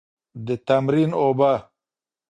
د 0.45 0.47
تمرین 0.67 1.11
اوبه. 1.21 1.53